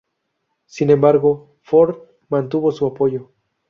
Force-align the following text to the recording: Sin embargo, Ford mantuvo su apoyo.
Sin 0.65 0.89
embargo, 0.89 1.57
Ford 1.61 1.95
mantuvo 2.27 2.71
su 2.71 2.87
apoyo. 2.87 3.29